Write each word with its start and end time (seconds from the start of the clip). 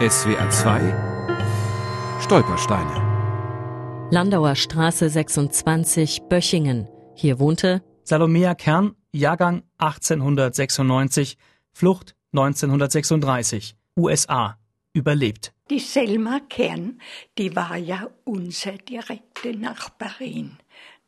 SWR 0.00 0.48
2 0.48 2.20
Stolpersteine. 2.20 4.08
Landauer 4.12 4.54
Straße 4.54 5.08
26, 5.08 6.22
Böchingen. 6.28 6.86
Hier 7.16 7.40
wohnte 7.40 7.82
Salomea 8.04 8.54
Kern, 8.54 8.94
Jahrgang 9.10 9.64
1896, 9.78 11.36
Flucht 11.72 12.14
1936, 12.32 13.74
USA, 13.96 14.56
überlebt. 14.92 15.52
Die 15.68 15.80
Selma 15.80 16.38
Kern, 16.48 17.00
die 17.36 17.56
war 17.56 17.76
ja 17.76 18.06
unsere 18.22 18.78
direkte 18.78 19.52
Nachbarin. 19.52 20.58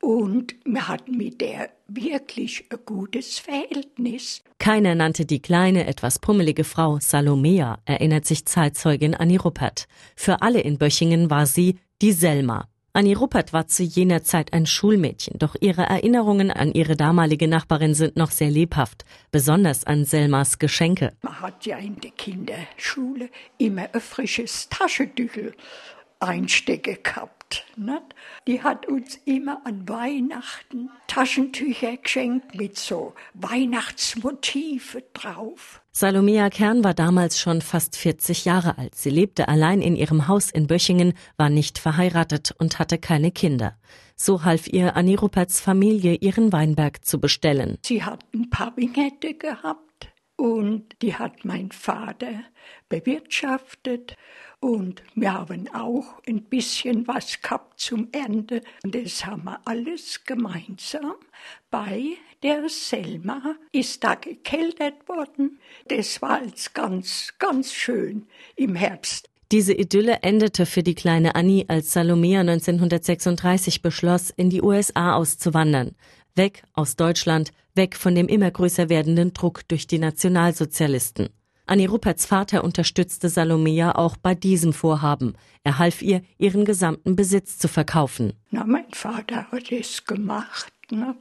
Und 0.00 0.54
wir 0.64 0.88
hatten 0.88 1.16
mit 1.16 1.40
der 1.40 1.70
wirklich 1.86 2.64
ein 2.70 2.78
gutes 2.86 3.38
Verhältnis. 3.38 4.42
Keiner 4.58 4.94
nannte 4.94 5.26
die 5.26 5.40
kleine, 5.40 5.86
etwas 5.86 6.18
pummelige 6.18 6.64
Frau 6.64 6.98
Salomea, 7.00 7.78
erinnert 7.84 8.24
sich 8.24 8.46
Zeitzeugin 8.46 9.14
Annie 9.14 9.40
Ruppert. 9.40 9.86
Für 10.16 10.40
alle 10.42 10.60
in 10.60 10.78
Böchingen 10.78 11.30
war 11.30 11.46
sie 11.46 11.78
die 12.00 12.12
Selma. 12.12 12.66
Annie 12.92 13.16
Ruppert 13.16 13.52
war 13.52 13.68
zu 13.68 13.84
jener 13.84 14.24
Zeit 14.24 14.52
ein 14.52 14.66
Schulmädchen, 14.66 15.38
doch 15.38 15.54
ihre 15.60 15.82
Erinnerungen 15.82 16.50
an 16.50 16.72
ihre 16.72 16.96
damalige 16.96 17.46
Nachbarin 17.46 17.94
sind 17.94 18.16
noch 18.16 18.32
sehr 18.32 18.50
lebhaft, 18.50 19.04
besonders 19.30 19.84
an 19.84 20.04
Selmas 20.04 20.58
Geschenke. 20.58 21.12
Man 21.22 21.40
hat 21.40 21.66
ja 21.66 21.78
in 21.78 22.00
der 22.00 22.10
Kinderschule 22.10 23.28
immer 23.58 23.86
ein 23.92 24.00
frisches 24.00 24.68
Taschentüchel 24.70 25.54
einstecken 26.20 26.98
gehabt. 27.02 27.66
Nicht? 27.76 28.02
Die 28.46 28.62
hat 28.62 28.86
uns 28.86 29.18
immer 29.24 29.60
an 29.64 29.88
Weihnachten 29.88 30.90
Taschentücher 31.08 31.96
geschenkt 31.96 32.54
mit 32.54 32.78
so 32.78 33.14
Weihnachtsmotive 33.34 35.02
drauf. 35.12 35.82
Salomea 35.90 36.50
Kern 36.50 36.84
war 36.84 36.94
damals 36.94 37.40
schon 37.40 37.60
fast 37.62 37.96
40 37.96 38.44
Jahre 38.44 38.78
alt. 38.78 38.94
Sie 38.94 39.10
lebte 39.10 39.48
allein 39.48 39.82
in 39.82 39.96
ihrem 39.96 40.28
Haus 40.28 40.50
in 40.50 40.68
Böchingen, 40.68 41.14
war 41.36 41.50
nicht 41.50 41.78
verheiratet 41.78 42.54
und 42.58 42.78
hatte 42.78 42.98
keine 42.98 43.32
Kinder. 43.32 43.76
So 44.14 44.44
half 44.44 44.68
ihr 44.68 44.96
Annie 44.96 45.18
Rupperts 45.18 45.60
Familie, 45.60 46.14
ihren 46.14 46.52
Weinberg 46.52 47.04
zu 47.04 47.18
bestellen. 47.18 47.78
Sie 47.82 48.04
hat 48.04 48.24
ein 48.32 48.48
paar 48.50 48.76
Wingette 48.76 49.34
gehabt 49.34 50.09
und 50.40 50.96
die 51.02 51.14
hat 51.14 51.44
mein 51.44 51.70
Vater 51.70 52.44
bewirtschaftet 52.88 54.16
und 54.58 55.02
wir 55.14 55.34
haben 55.34 55.68
auch 55.74 56.22
ein 56.26 56.44
bisschen 56.44 57.06
was 57.06 57.42
gehabt 57.42 57.78
zum 57.78 58.08
Ende. 58.12 58.62
Und 58.82 58.94
das 58.94 59.26
haben 59.26 59.44
wir 59.44 59.60
alles 59.66 60.24
gemeinsam 60.24 61.16
bei 61.70 62.16
der 62.42 62.70
Selma 62.70 63.54
ist 63.72 64.02
da 64.02 64.14
gekeltert 64.14 65.06
worden. 65.06 65.58
Das 65.88 66.22
war 66.22 66.40
als 66.40 66.72
ganz, 66.72 67.34
ganz 67.38 67.74
schön 67.74 68.26
im 68.56 68.74
Herbst. 68.74 69.28
Diese 69.52 69.74
Idylle 69.74 70.20
endete 70.22 70.64
für 70.64 70.82
die 70.82 70.94
kleine 70.94 71.34
Annie, 71.34 71.64
als 71.68 71.92
Salomea 71.92 72.40
1936 72.40 73.82
beschloss, 73.82 74.30
in 74.30 74.48
die 74.48 74.62
USA 74.62 75.16
auszuwandern. 75.16 75.96
Weg 76.34 76.62
aus 76.72 76.96
Deutschland, 76.96 77.52
weg 77.74 77.96
von 77.96 78.14
dem 78.14 78.28
immer 78.28 78.50
größer 78.50 78.88
werdenden 78.88 79.32
Druck 79.32 79.66
durch 79.68 79.86
die 79.86 79.98
Nationalsozialisten. 79.98 81.30
Annie 81.66 81.88
Rupperts 81.88 82.26
Vater 82.26 82.64
unterstützte 82.64 83.28
Salomea 83.28 83.94
auch 83.94 84.16
bei 84.16 84.34
diesem 84.34 84.72
Vorhaben. 84.72 85.34
Er 85.62 85.78
half 85.78 86.02
ihr, 86.02 86.22
ihren 86.36 86.64
gesamten 86.64 87.14
Besitz 87.14 87.58
zu 87.58 87.68
verkaufen. 87.68 88.32
Na, 88.50 88.64
mein 88.64 88.90
Vater 88.92 89.50
hat 89.52 89.70
es 89.70 90.04
gemacht. 90.04 90.72
Ne? 90.90 91.14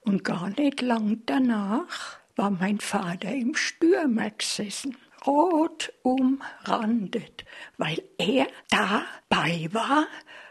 Und 0.00 0.24
gar 0.24 0.50
nicht 0.50 0.82
lang 0.82 1.22
danach 1.24 2.18
war 2.36 2.50
mein 2.50 2.80
Vater 2.80 3.32
im 3.34 3.54
Stürmer 3.54 4.30
gesessen, 4.30 4.96
rot 5.26 5.92
umrandet, 6.02 7.44
weil 7.78 8.02
er 8.18 8.46
dabei 8.70 9.68
war, 9.72 10.06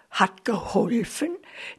hat 0.10 0.46
geholfen, 0.46 1.38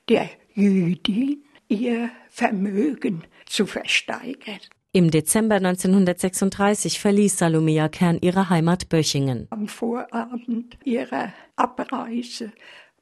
der 0.08 0.30
Jüdin 0.54 1.42
ihr 1.68 2.10
Vermögen 2.28 3.24
zu 3.46 3.66
versteigern. 3.66 4.60
Im 4.92 5.10
Dezember 5.10 5.56
1936 5.56 6.98
verließ 6.98 7.38
Salomea 7.38 7.88
Kern 7.88 8.18
ihre 8.20 8.48
Heimat 8.48 8.88
Böchingen. 8.88 9.46
Am 9.50 9.68
Vorabend 9.68 10.78
ihrer 10.84 11.32
Abreise 11.56 12.52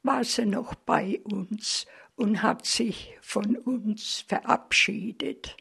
war 0.03 0.23
sie 0.23 0.45
noch 0.45 0.75
bei 0.75 1.21
uns 1.23 1.85
und 2.15 2.43
hat 2.43 2.65
sich 2.65 3.15
von 3.21 3.55
uns 3.55 4.25
verabschiedet. 4.27 5.55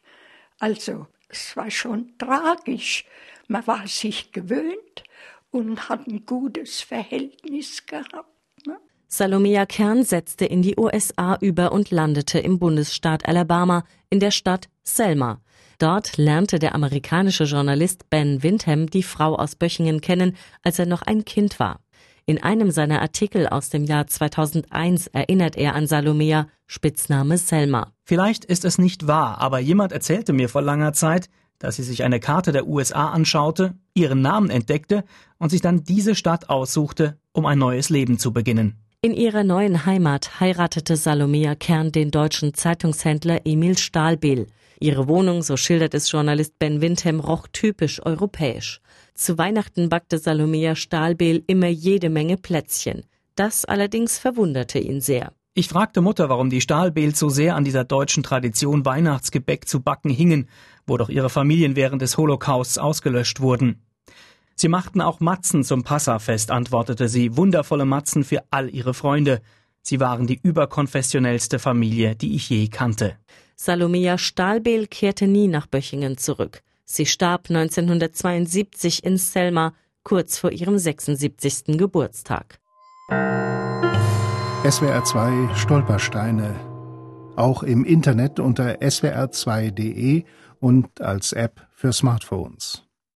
Also 0.58 1.06
es 1.28 1.56
war 1.56 1.70
schon 1.70 2.18
tragisch. 2.18 3.04
Man 3.46 3.66
war 3.66 3.86
sich 3.86 4.32
gewöhnt 4.32 5.04
und 5.50 5.88
hat 5.88 6.08
ein 6.08 6.26
gutes 6.26 6.80
Verhältnis 6.80 7.86
gehabt. 7.86 8.66
Ne? 8.66 8.78
Salomea 9.08 9.66
Kern 9.66 10.02
setzte 10.02 10.46
in 10.46 10.62
die 10.62 10.76
USA 10.76 11.36
über 11.40 11.70
und 11.70 11.92
landete 11.92 12.40
im 12.40 12.58
Bundesstaat 12.58 13.28
Alabama 13.28 13.84
in 14.10 14.18
der 14.18 14.32
Stadt 14.32 14.68
Selma. 14.82 15.40
Dort 15.78 16.16
lernte 16.16 16.58
der 16.58 16.74
amerikanische 16.74 17.44
Journalist 17.44 18.10
Ben 18.10 18.42
Windham 18.42 18.88
die 18.90 19.04
Frau 19.04 19.36
aus 19.36 19.54
Böchingen 19.54 20.00
kennen, 20.00 20.36
als 20.62 20.78
er 20.78 20.86
noch 20.86 21.02
ein 21.02 21.24
Kind 21.24 21.60
war. 21.60 21.80
In 22.24 22.42
einem 22.42 22.72
seiner 22.72 23.00
Artikel 23.00 23.46
aus 23.46 23.70
dem 23.70 23.84
Jahr 23.84 24.08
2001 24.08 25.06
erinnert 25.08 25.56
er 25.56 25.76
an 25.76 25.86
Salomea, 25.86 26.48
Spitzname 26.66 27.38
Selma. 27.38 27.92
Vielleicht 28.02 28.44
ist 28.44 28.64
es 28.64 28.78
nicht 28.78 29.06
wahr, 29.06 29.38
aber 29.38 29.60
jemand 29.60 29.92
erzählte 29.92 30.32
mir 30.32 30.48
vor 30.48 30.62
langer 30.62 30.92
Zeit, 30.92 31.28
dass 31.60 31.76
sie 31.76 31.84
sich 31.84 32.02
eine 32.02 32.18
Karte 32.18 32.50
der 32.50 32.66
USA 32.66 33.10
anschaute, 33.10 33.74
ihren 33.94 34.20
Namen 34.20 34.50
entdeckte 34.50 35.04
und 35.38 35.50
sich 35.50 35.60
dann 35.60 35.84
diese 35.84 36.16
Stadt 36.16 36.48
aussuchte, 36.48 37.18
um 37.30 37.46
ein 37.46 37.58
neues 37.58 37.88
Leben 37.88 38.18
zu 38.18 38.32
beginnen. 38.32 38.82
In 39.06 39.14
ihrer 39.14 39.44
neuen 39.44 39.86
Heimat 39.86 40.40
heiratete 40.40 40.96
Salomea 40.96 41.54
Kern 41.54 41.92
den 41.92 42.10
deutschen 42.10 42.54
Zeitungshändler 42.54 43.42
Emil 43.44 43.78
Stahlbehl. 43.78 44.48
Ihre 44.80 45.06
Wohnung, 45.06 45.42
so 45.42 45.56
schildert 45.56 45.94
es 45.94 46.10
Journalist 46.10 46.58
Ben 46.58 46.80
Windham, 46.80 47.20
roch 47.20 47.46
typisch 47.52 48.04
europäisch. 48.04 48.80
Zu 49.14 49.38
Weihnachten 49.38 49.90
backte 49.90 50.18
Salomea 50.18 50.74
Stahlbehl 50.74 51.44
immer 51.46 51.68
jede 51.68 52.10
Menge 52.10 52.36
Plätzchen. 52.36 53.04
Das 53.36 53.64
allerdings 53.64 54.18
verwunderte 54.18 54.80
ihn 54.80 55.00
sehr. 55.00 55.32
Ich 55.54 55.68
fragte 55.68 56.00
Mutter, 56.00 56.28
warum 56.28 56.50
die 56.50 56.60
Stahlbehls 56.60 57.16
so 57.16 57.28
sehr 57.28 57.54
an 57.54 57.62
dieser 57.62 57.84
deutschen 57.84 58.24
Tradition 58.24 58.84
Weihnachtsgebäck 58.84 59.68
zu 59.68 59.82
backen 59.82 60.10
hingen, 60.10 60.48
wo 60.84 60.96
doch 60.96 61.10
ihre 61.10 61.30
Familien 61.30 61.76
während 61.76 62.02
des 62.02 62.16
Holocausts 62.16 62.76
ausgelöscht 62.76 63.38
wurden. 63.38 63.85
Sie 64.58 64.68
machten 64.68 65.02
auch 65.02 65.20
Matzen 65.20 65.64
zum 65.64 65.84
Passafest, 65.84 66.50
antwortete 66.50 67.08
sie, 67.08 67.36
wundervolle 67.36 67.84
Matzen 67.84 68.24
für 68.24 68.42
all 68.50 68.70
ihre 68.70 68.94
Freunde. 68.94 69.42
Sie 69.82 70.00
waren 70.00 70.26
die 70.26 70.40
überkonfessionellste 70.42 71.58
Familie, 71.58 72.16
die 72.16 72.34
ich 72.34 72.48
je 72.48 72.66
kannte. 72.68 73.16
Salomea 73.56 74.16
Stahlbehl 74.16 74.86
kehrte 74.86 75.26
nie 75.26 75.46
nach 75.46 75.66
Böchingen 75.66 76.16
zurück. 76.16 76.62
Sie 76.84 77.04
starb 77.04 77.50
1972 77.50 79.04
in 79.04 79.18
Selma, 79.18 79.74
kurz 80.04 80.38
vor 80.38 80.52
ihrem 80.52 80.78
76. 80.78 81.76
Geburtstag. 81.76 82.58
SWR 84.68 85.04
2 85.04 85.54
Stolpersteine. 85.54 86.54
Auch 87.36 87.62
im 87.62 87.84
Internet 87.84 88.40
unter 88.40 88.80
swr2.de 88.80 90.24
und 90.60 91.00
als 91.02 91.32
App 91.32 91.66
für 91.74 91.92
Smartphones. 91.92 92.85